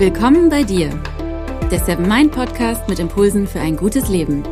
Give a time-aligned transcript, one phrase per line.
[0.00, 0.88] Willkommen bei dir,
[1.70, 4.42] der Seven Mind Podcast mit Impulsen für ein gutes Leben.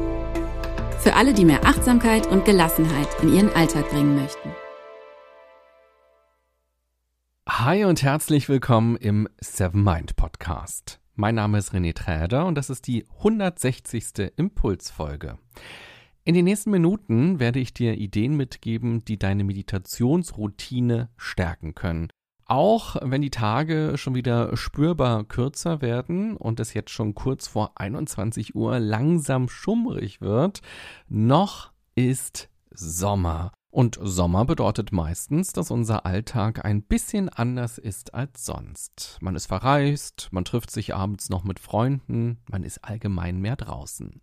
[0.98, 4.50] Für alle, die mehr Achtsamkeit und Gelassenheit in ihren Alltag bringen möchten.
[7.48, 11.00] Hi und herzlich willkommen im Seven Mind Podcast.
[11.14, 14.32] Mein Name ist René Träder und das ist die 160.
[14.36, 15.38] Impulsfolge.
[16.24, 22.10] In den nächsten Minuten werde ich dir Ideen mitgeben, die deine Meditationsroutine stärken können
[22.48, 27.72] auch wenn die Tage schon wieder spürbar kürzer werden und es jetzt schon kurz vor
[27.76, 30.62] 21 Uhr langsam schummrig wird,
[31.08, 33.52] noch ist Sommer.
[33.78, 39.18] Und Sommer bedeutet meistens, dass unser Alltag ein bisschen anders ist als sonst.
[39.20, 44.20] Man ist verreist, man trifft sich abends noch mit Freunden, man ist allgemein mehr draußen.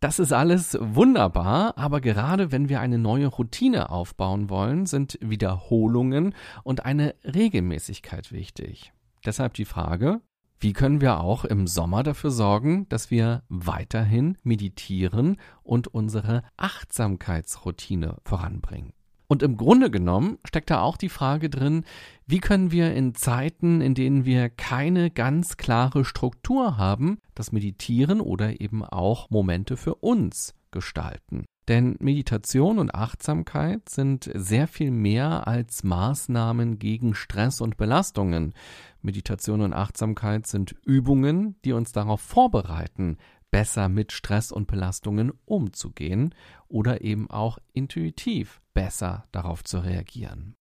[0.00, 6.34] Das ist alles wunderbar, aber gerade wenn wir eine neue Routine aufbauen wollen, sind Wiederholungen
[6.64, 8.92] und eine Regelmäßigkeit wichtig.
[9.24, 10.22] Deshalb die Frage,
[10.60, 18.16] wie können wir auch im Sommer dafür sorgen, dass wir weiterhin meditieren und unsere Achtsamkeitsroutine
[18.24, 18.92] voranbringen?
[19.28, 21.84] Und im Grunde genommen steckt da auch die Frage drin,
[22.26, 28.20] wie können wir in Zeiten, in denen wir keine ganz klare Struktur haben, das Meditieren
[28.20, 31.44] oder eben auch Momente für uns gestalten?
[31.68, 38.54] Denn Meditation und Achtsamkeit sind sehr viel mehr als Maßnahmen gegen Stress und Belastungen.
[39.02, 43.18] Meditation und Achtsamkeit sind Übungen, die uns darauf vorbereiten,
[43.50, 46.34] besser mit Stress und Belastungen umzugehen
[46.68, 50.54] oder eben auch intuitiv besser darauf zu reagieren.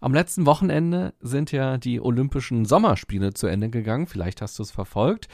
[0.00, 4.70] Am letzten Wochenende sind ja die Olympischen Sommerspiele zu Ende gegangen, vielleicht hast du es
[4.70, 5.28] verfolgt.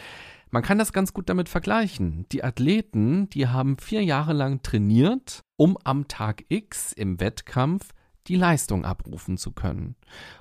[0.53, 2.27] Man kann das ganz gut damit vergleichen.
[2.33, 7.91] Die Athleten, die haben vier Jahre lang trainiert, um am Tag X im Wettkampf
[8.27, 9.95] die Leistung abrufen zu können.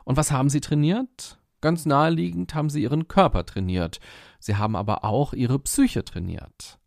[0.05, 1.39] Und was haben sie trainiert?
[1.61, 3.99] Ganz naheliegend haben sie ihren Körper trainiert.
[4.39, 6.79] Sie haben aber auch ihre Psyche trainiert.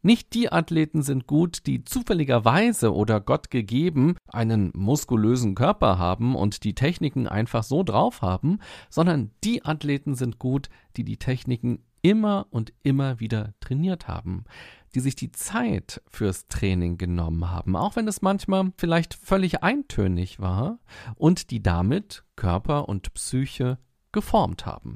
[0.00, 6.62] Nicht die Athleten sind gut, die zufälligerweise oder Gott gegeben einen muskulösen Körper haben und
[6.62, 12.46] die Techniken einfach so drauf haben, sondern die Athleten sind gut, die die Techniken immer
[12.50, 14.44] und immer wieder trainiert haben,
[14.94, 20.40] die sich die Zeit fürs Training genommen haben, auch wenn es manchmal vielleicht völlig eintönig
[20.40, 20.78] war,
[21.14, 23.78] und die damit Körper und Psyche
[24.12, 24.94] geformt haben.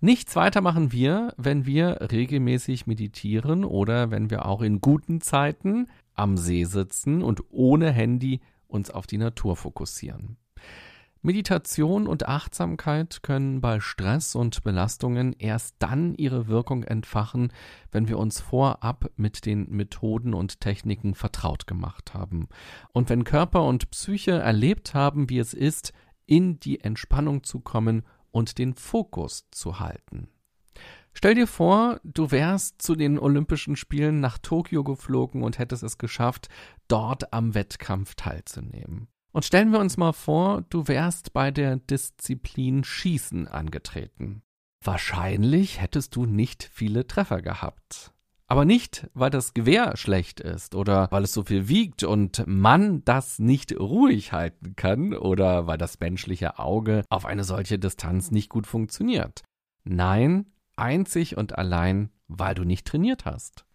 [0.00, 5.88] Nichts weiter machen wir, wenn wir regelmäßig meditieren oder wenn wir auch in guten Zeiten
[6.14, 10.38] am See sitzen und ohne Handy uns auf die Natur fokussieren.
[11.22, 17.52] Meditation und Achtsamkeit können bei Stress und Belastungen erst dann ihre Wirkung entfachen,
[17.92, 22.48] wenn wir uns vorab mit den Methoden und Techniken vertraut gemacht haben
[22.94, 25.92] und wenn Körper und Psyche erlebt haben, wie es ist,
[26.24, 30.28] in die Entspannung zu kommen und den Fokus zu halten.
[31.12, 35.98] Stell dir vor, du wärst zu den Olympischen Spielen nach Tokio geflogen und hättest es
[35.98, 36.48] geschafft,
[36.88, 39.08] dort am Wettkampf teilzunehmen.
[39.32, 44.42] Und stellen wir uns mal vor, du wärst bei der Disziplin Schießen angetreten.
[44.82, 48.12] Wahrscheinlich hättest du nicht viele Treffer gehabt.
[48.46, 53.04] Aber nicht, weil das Gewehr schlecht ist oder weil es so viel wiegt und man
[53.04, 58.48] das nicht ruhig halten kann oder weil das menschliche Auge auf eine solche Distanz nicht
[58.48, 59.44] gut funktioniert.
[59.84, 63.66] Nein, einzig und allein, weil du nicht trainiert hast.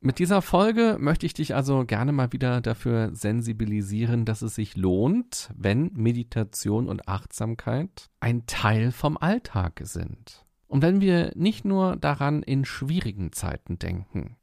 [0.00, 4.76] Mit dieser Folge möchte ich dich also gerne mal wieder dafür sensibilisieren, dass es sich
[4.76, 10.46] lohnt, wenn Meditation und Achtsamkeit ein Teil vom Alltag sind.
[10.68, 14.36] Und wenn wir nicht nur daran in schwierigen Zeiten denken.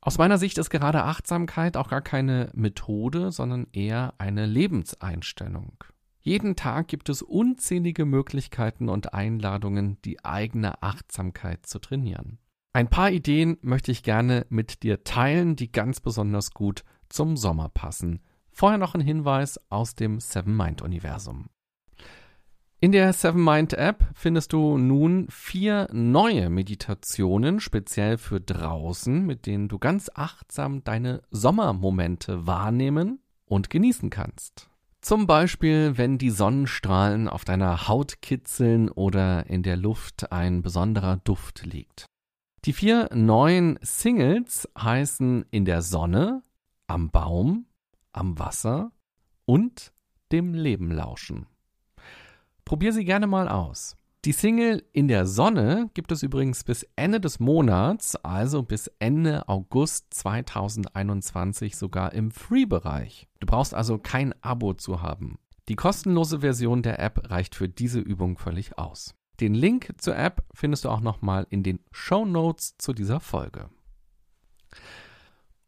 [0.00, 5.84] Aus meiner Sicht ist gerade Achtsamkeit auch gar keine Methode, sondern eher eine Lebenseinstellung.
[6.20, 12.38] Jeden Tag gibt es unzählige Möglichkeiten und Einladungen, die eigene Achtsamkeit zu trainieren.
[12.76, 17.70] Ein paar Ideen möchte ich gerne mit dir teilen, die ganz besonders gut zum Sommer
[17.70, 18.20] passen.
[18.50, 21.48] Vorher noch ein Hinweis aus dem Seven Mind Universum.
[22.78, 29.46] In der Seven Mind App findest du nun vier neue Meditationen speziell für draußen, mit
[29.46, 34.68] denen du ganz achtsam deine Sommermomente wahrnehmen und genießen kannst.
[35.00, 41.16] Zum Beispiel, wenn die Sonnenstrahlen auf deiner Haut kitzeln oder in der Luft ein besonderer
[41.24, 42.04] Duft liegt.
[42.66, 46.42] Die vier neuen Singles heißen In der Sonne,
[46.88, 47.66] Am Baum,
[48.10, 48.90] Am Wasser
[49.44, 49.92] und
[50.32, 51.46] Dem Leben lauschen.
[52.64, 53.96] Probier sie gerne mal aus.
[54.24, 59.48] Die Single In der Sonne gibt es übrigens bis Ende des Monats, also bis Ende
[59.48, 63.28] August 2021 sogar im Free-Bereich.
[63.38, 65.38] Du brauchst also kein Abo zu haben.
[65.68, 69.14] Die kostenlose Version der App reicht für diese Übung völlig aus.
[69.40, 73.68] Den Link zur App findest du auch nochmal in den Show Notes zu dieser Folge.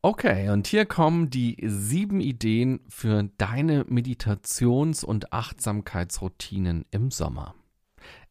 [0.01, 7.55] Okay, und hier kommen die sieben Ideen für deine Meditations- und Achtsamkeitsroutinen im Sommer.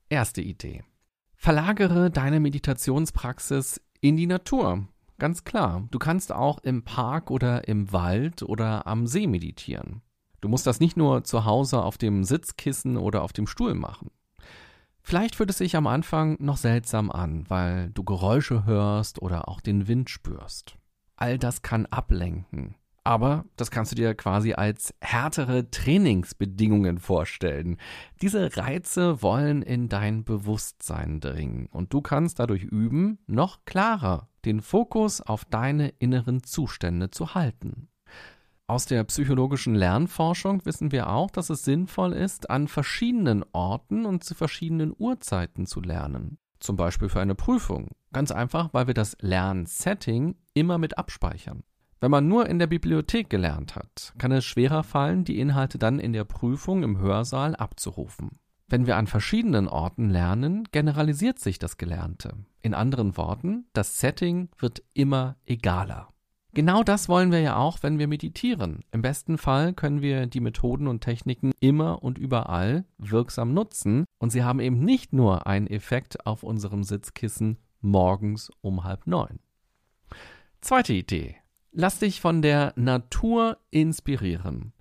[0.10, 0.84] Erste Idee.
[1.36, 4.88] Verlagere deine Meditationspraxis in die Natur.
[5.20, 10.02] Ganz klar, du kannst auch im Park oder im Wald oder am See meditieren.
[10.42, 14.10] Du musst das nicht nur zu Hause auf dem Sitzkissen oder auf dem Stuhl machen.
[15.08, 19.62] Vielleicht fühlt es sich am Anfang noch seltsam an, weil du Geräusche hörst oder auch
[19.62, 20.78] den Wind spürst
[21.18, 22.76] all das kann ablenken.
[23.04, 27.78] Aber das kannst du dir quasi als härtere Trainingsbedingungen vorstellen.
[28.22, 34.62] Diese Reize wollen in dein Bewusstsein dringen und du kannst dadurch üben, noch klarer den
[34.62, 37.88] Fokus auf deine inneren Zustände zu halten.
[38.70, 44.26] Aus der psychologischen Lernforschung wissen wir auch, dass es sinnvoll ist, an verschiedenen Orten und
[44.26, 46.38] zu verschiedenen Uhrzeiten zu lernen.
[46.60, 47.92] Zum Beispiel für eine Prüfung.
[48.12, 51.64] Ganz einfach, weil wir das Lernsetting immer mit abspeichern.
[52.02, 55.98] Wenn man nur in der Bibliothek gelernt hat, kann es schwerer fallen, die Inhalte dann
[55.98, 58.38] in der Prüfung im Hörsaal abzurufen.
[58.68, 62.34] Wenn wir an verschiedenen Orten lernen, generalisiert sich das Gelernte.
[62.62, 66.10] In anderen Worten, das Setting wird immer egaler.
[66.58, 68.84] Genau das wollen wir ja auch, wenn wir meditieren.
[68.92, 74.32] Im besten Fall können wir die Methoden und Techniken immer und überall wirksam nutzen und
[74.32, 79.38] sie haben eben nicht nur einen Effekt auf unserem Sitzkissen morgens um halb neun.
[80.60, 81.36] Zweite Idee.
[81.74, 84.74] Lass dich von der Natur inspirieren.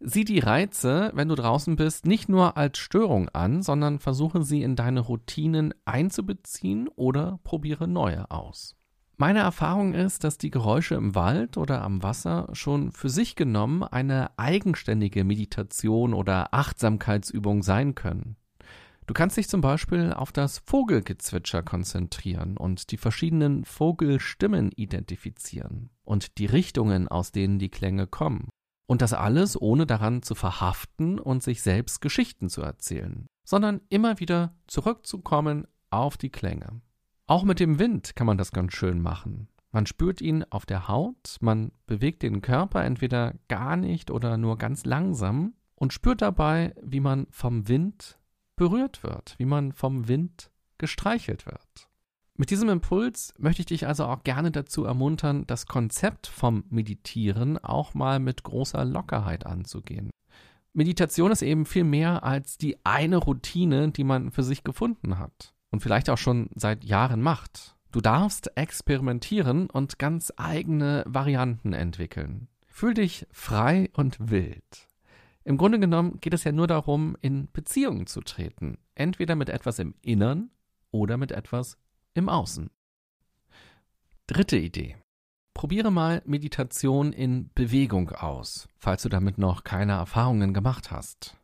[0.00, 4.62] Sieh die Reize, wenn du draußen bist, nicht nur als Störung an, sondern versuche sie
[4.62, 8.76] in deine Routinen einzubeziehen oder probiere neue aus.
[9.16, 13.82] Meine Erfahrung ist, dass die Geräusche im Wald oder am Wasser schon für sich genommen
[13.82, 18.36] eine eigenständige Meditation oder Achtsamkeitsübung sein können.
[19.06, 26.38] Du kannst dich zum Beispiel auf das Vogelgezwitscher konzentrieren und die verschiedenen Vogelstimmen identifizieren und
[26.38, 28.48] die Richtungen, aus denen die Klänge kommen.
[28.86, 34.20] Und das alles ohne daran zu verhaften und sich selbst Geschichten zu erzählen, sondern immer
[34.20, 36.80] wieder zurückzukommen auf die Klänge.
[37.26, 39.48] Auch mit dem Wind kann man das ganz schön machen.
[39.70, 44.58] Man spürt ihn auf der Haut, man bewegt den Körper entweder gar nicht oder nur
[44.58, 48.18] ganz langsam und spürt dabei, wie man vom Wind
[48.56, 51.88] berührt wird, wie man vom Wind gestreichelt wird.
[52.36, 57.56] Mit diesem Impuls möchte ich dich also auch gerne dazu ermuntern, das Konzept vom Meditieren
[57.56, 60.10] auch mal mit großer Lockerheit anzugehen.
[60.74, 65.54] Meditation ist eben viel mehr als die eine Routine, die man für sich gefunden hat
[65.72, 67.76] und vielleicht auch schon seit Jahren macht.
[67.90, 72.48] Du darfst experimentieren und ganz eigene Varianten entwickeln.
[72.68, 74.88] Fühl dich frei und wild.
[75.44, 79.78] Im Grunde genommen geht es ja nur darum, in Beziehungen zu treten, entweder mit etwas
[79.78, 80.50] im Innern
[80.90, 81.76] oder mit etwas
[82.14, 82.70] im Außen.
[84.26, 84.96] Dritte Idee.
[85.52, 91.36] Probiere mal Meditation in Bewegung aus, falls du damit noch keine Erfahrungen gemacht hast.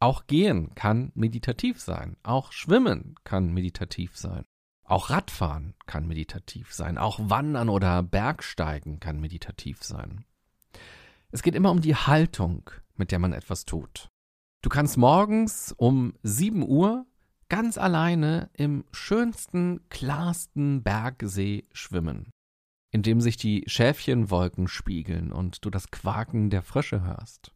[0.00, 2.16] Auch Gehen kann meditativ sein.
[2.22, 4.46] Auch Schwimmen kann meditativ sein.
[4.82, 6.96] Auch Radfahren kann meditativ sein.
[6.96, 10.24] Auch Wandern oder Bergsteigen kann meditativ sein.
[11.30, 14.08] Es geht immer um die Haltung, mit der man etwas tut.
[14.62, 17.06] Du kannst morgens um 7 Uhr
[17.50, 22.30] ganz alleine im schönsten, klarsten Bergsee schwimmen,
[22.90, 27.52] in dem sich die Schäfchenwolken spiegeln und du das Quaken der Frösche hörst.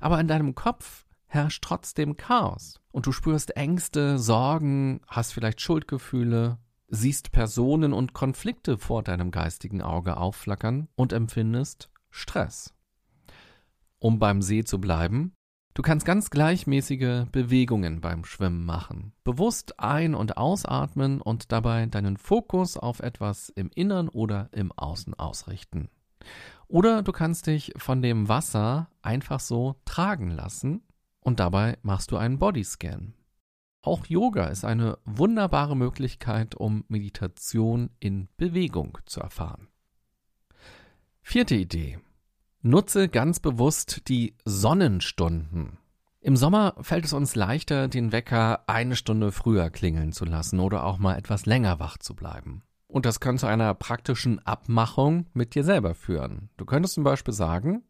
[0.00, 1.05] Aber in deinem Kopf
[1.36, 2.80] herrscht trotzdem Chaos.
[2.90, 9.82] Und du spürst Ängste, Sorgen, hast vielleicht Schuldgefühle, siehst Personen und Konflikte vor deinem geistigen
[9.82, 12.74] Auge aufflackern und empfindest Stress.
[13.98, 15.32] Um beim See zu bleiben,
[15.74, 19.12] du kannst ganz gleichmäßige Bewegungen beim Schwimmen machen.
[19.24, 25.14] Bewusst ein- und ausatmen und dabei deinen Fokus auf etwas im Innern oder im Außen
[25.14, 25.90] ausrichten.
[26.68, 30.82] Oder du kannst dich von dem Wasser einfach so tragen lassen
[31.26, 33.12] und dabei machst du einen Bodyscan.
[33.82, 39.66] Auch Yoga ist eine wunderbare Möglichkeit, um Meditation in Bewegung zu erfahren.
[41.22, 41.98] Vierte Idee.
[42.62, 45.78] Nutze ganz bewusst die Sonnenstunden.
[46.20, 50.84] Im Sommer fällt es uns leichter, den Wecker eine Stunde früher klingeln zu lassen oder
[50.84, 52.62] auch mal etwas länger wach zu bleiben.
[52.86, 56.50] Und das kann zu einer praktischen Abmachung mit dir selber führen.
[56.56, 57.82] Du könntest zum Beispiel sagen,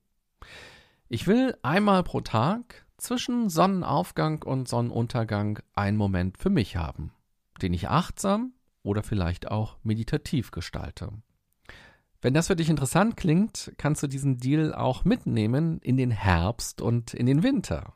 [1.10, 7.12] ich will einmal pro Tag zwischen Sonnenaufgang und Sonnenuntergang einen Moment für mich haben,
[7.60, 11.10] den ich achtsam oder vielleicht auch meditativ gestalte.
[12.22, 16.80] Wenn das für dich interessant klingt, kannst du diesen Deal auch mitnehmen in den Herbst
[16.80, 17.94] und in den Winter.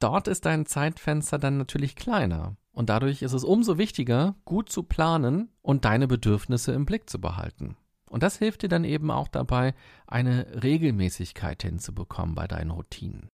[0.00, 2.56] Dort ist dein Zeitfenster dann natürlich kleiner.
[2.72, 7.20] Und dadurch ist es umso wichtiger, gut zu planen und deine Bedürfnisse im Blick zu
[7.20, 7.76] behalten.
[8.10, 9.74] Und das hilft dir dann eben auch dabei,
[10.06, 13.28] eine Regelmäßigkeit hinzubekommen bei deinen Routinen.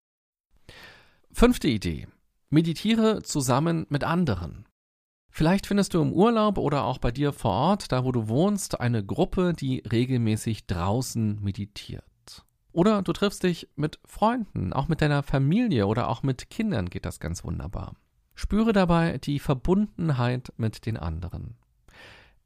[1.31, 2.07] Fünfte Idee.
[2.49, 4.65] Meditiere zusammen mit anderen.
[5.29, 8.81] Vielleicht findest du im Urlaub oder auch bei dir vor Ort, da wo du wohnst,
[8.81, 12.03] eine Gruppe, die regelmäßig draußen meditiert.
[12.71, 17.05] Oder du triffst dich mit Freunden, auch mit deiner Familie oder auch mit Kindern geht
[17.05, 17.95] das ganz wunderbar.
[18.33, 21.55] Spüre dabei die Verbundenheit mit den anderen.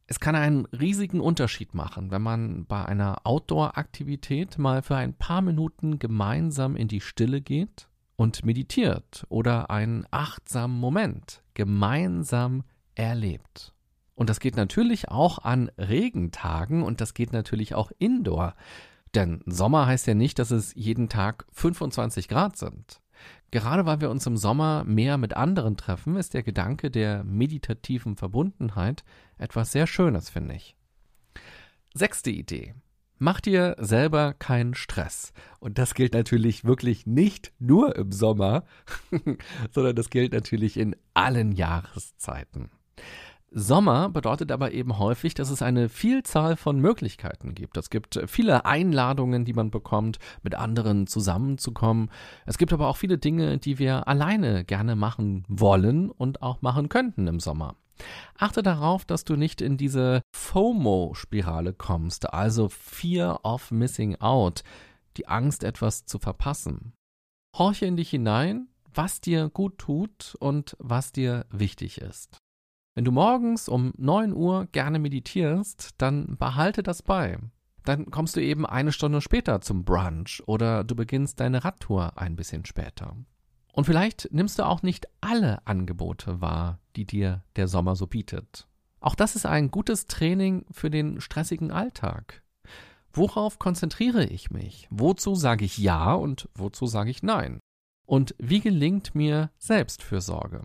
[0.07, 5.41] Es kann einen riesigen Unterschied machen, wenn man bei einer Outdoor-Aktivität mal für ein paar
[5.41, 12.63] Minuten gemeinsam in die Stille geht und meditiert oder einen achtsamen Moment gemeinsam
[12.95, 13.73] erlebt.
[14.15, 18.55] Und das geht natürlich auch an Regentagen und das geht natürlich auch indoor.
[19.15, 23.01] Denn Sommer heißt ja nicht, dass es jeden Tag 25 Grad sind.
[23.51, 28.15] Gerade weil wir uns im Sommer mehr mit anderen treffen, ist der Gedanke der meditativen
[28.15, 29.03] Verbundenheit
[29.37, 30.75] etwas sehr Schönes, finde ich.
[31.93, 32.73] Sechste Idee.
[33.19, 35.33] Mach dir selber keinen Stress.
[35.59, 38.63] Und das gilt natürlich wirklich nicht nur im Sommer,
[39.71, 42.69] sondern das gilt natürlich in allen Jahreszeiten.
[43.55, 47.77] Sommer bedeutet aber eben häufig, dass es eine Vielzahl von Möglichkeiten gibt.
[47.77, 52.09] Es gibt viele Einladungen, die man bekommt, mit anderen zusammenzukommen.
[52.47, 56.89] Es gibt aber auch viele Dinge, die wir alleine gerne machen wollen und auch machen
[56.89, 57.75] könnten im Sommer.
[58.37, 64.63] Achte darauf, dass du nicht in diese FOMO-Spirale kommst, also Fear of Missing Out,
[65.17, 66.93] die Angst, etwas zu verpassen.
[67.55, 72.37] Horche in dich hinein, was dir gut tut und was dir wichtig ist.
[72.95, 77.37] Wenn du morgens um 9 Uhr gerne meditierst, dann behalte das bei.
[77.85, 82.35] Dann kommst du eben eine Stunde später zum Brunch oder du beginnst deine Radtour ein
[82.35, 83.15] bisschen später.
[83.73, 88.67] Und vielleicht nimmst du auch nicht alle Angebote wahr, die dir der Sommer so bietet.
[89.01, 92.43] Auch das ist ein gutes Training für den stressigen Alltag.
[93.11, 94.87] Worauf konzentriere ich mich?
[94.89, 97.59] Wozu sage ich Ja und wozu sage ich Nein?
[98.05, 100.61] Und wie gelingt mir Selbstfürsorge?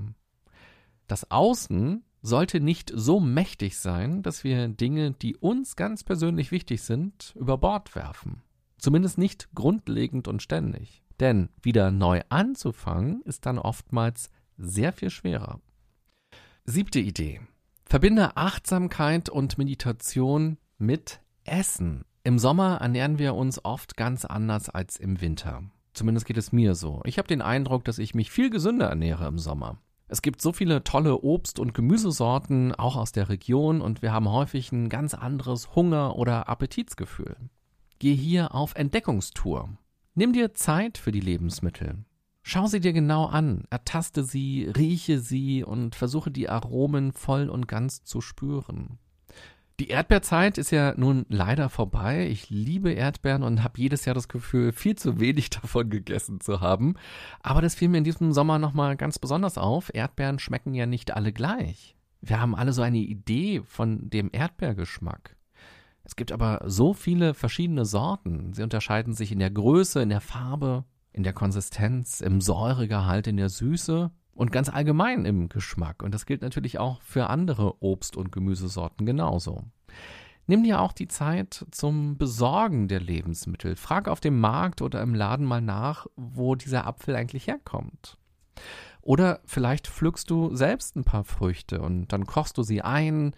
[1.07, 6.83] Das Außen sollte nicht so mächtig sein, dass wir Dinge, die uns ganz persönlich wichtig
[6.83, 8.43] sind, über Bord werfen.
[8.77, 11.03] Zumindest nicht grundlegend und ständig.
[11.21, 15.61] Denn wieder neu anzufangen ist dann oftmals sehr viel schwerer.
[16.65, 17.41] Siebte Idee.
[17.85, 22.05] Verbinde Achtsamkeit und Meditation mit Essen.
[22.25, 25.63] Im Sommer ernähren wir uns oft ganz anders als im Winter.
[25.95, 27.01] Zumindest geht es mir so.
[27.07, 29.79] Ich habe den Eindruck, dass ich mich viel gesünder ernähre im Sommer.
[30.07, 34.29] Es gibt so viele tolle Obst- und Gemüsesorten, auch aus der Region, und wir haben
[34.31, 37.37] häufig ein ganz anderes Hunger- oder Appetitsgefühl.
[37.99, 39.71] Geh hier auf Entdeckungstour.
[40.19, 42.05] Nimm dir Zeit für die Lebensmittel.
[42.43, 47.69] Schau sie dir genau an, ertaste sie, rieche sie und versuche die Aromen voll und
[47.69, 48.99] ganz zu spüren.
[49.79, 52.27] Die Erdbeerzeit ist ja nun leider vorbei.
[52.27, 56.61] Ich liebe Erdbeeren und habe jedes Jahr das Gefühl, viel zu wenig davon gegessen zu
[56.61, 56.97] haben.
[57.41, 59.95] Aber das fiel mir in diesem Sommer nochmal ganz besonders auf.
[59.95, 61.95] Erdbeeren schmecken ja nicht alle gleich.
[62.23, 65.38] Wir haben alle so eine Idee von dem Erdbeergeschmack.
[66.09, 68.55] Es gibt aber so viele verschiedene Sorten.
[68.55, 73.37] Sie unterscheiden sich in der Größe, in der Farbe, in der Konsistenz, im Säuregehalt, in
[73.37, 76.03] der Süße und ganz allgemein im Geschmack.
[76.03, 79.65] Und das gilt natürlich auch für andere Obst- und Gemüsesorten genauso.
[80.47, 83.77] Nimm dir auch die Zeit zum Besorgen der Lebensmittel.
[83.77, 88.17] Frag auf dem Markt oder im Laden mal nach, wo dieser Apfel eigentlich herkommt.
[89.03, 93.35] Oder vielleicht pflückst du selbst ein paar Früchte und dann kochst du sie ein,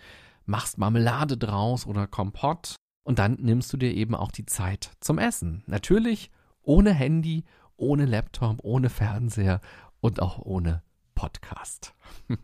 [0.50, 5.18] machst Marmelade draus oder Kompott und dann nimmst du dir eben auch die Zeit zum
[5.18, 5.62] Essen.
[5.66, 6.30] Natürlich
[6.60, 7.44] ohne Handy,
[7.76, 9.60] ohne Laptop, ohne Fernseher
[10.00, 10.82] und auch ohne
[11.14, 11.94] Podcast.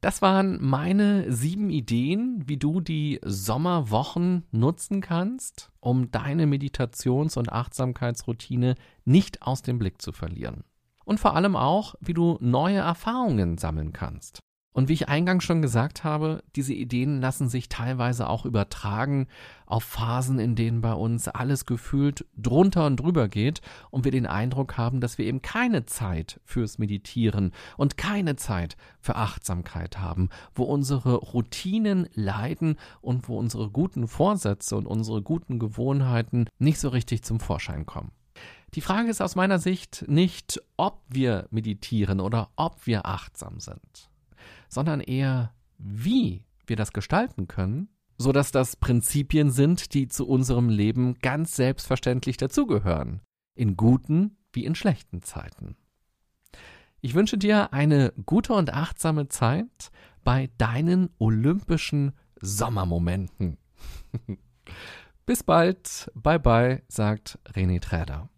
[0.00, 7.52] Das waren meine sieben Ideen, wie du die Sommerwochen nutzen kannst, um deine Meditations- und
[7.52, 10.62] Achtsamkeitsroutine nicht aus dem Blick zu verlieren.
[11.04, 14.38] Und vor allem auch, wie du neue Erfahrungen sammeln kannst.
[14.78, 19.26] Und wie ich eingangs schon gesagt habe, diese Ideen lassen sich teilweise auch übertragen
[19.66, 24.24] auf Phasen, in denen bei uns alles gefühlt drunter und drüber geht und wir den
[24.24, 30.28] Eindruck haben, dass wir eben keine Zeit fürs Meditieren und keine Zeit für Achtsamkeit haben,
[30.54, 36.90] wo unsere Routinen leiden und wo unsere guten Vorsätze und unsere guten Gewohnheiten nicht so
[36.90, 38.12] richtig zum Vorschein kommen.
[38.74, 44.08] Die Frage ist aus meiner Sicht nicht, ob wir meditieren oder ob wir achtsam sind
[44.68, 50.68] sondern eher, wie wir das gestalten können, so dass das Prinzipien sind, die zu unserem
[50.68, 53.20] Leben ganz selbstverständlich dazugehören,
[53.54, 55.76] in guten wie in schlechten Zeiten.
[57.00, 59.90] Ich wünsche dir eine gute und achtsame Zeit
[60.24, 63.56] bei deinen olympischen Sommermomenten.
[65.26, 66.10] Bis bald.
[66.14, 68.28] Bye bye, sagt René Träder.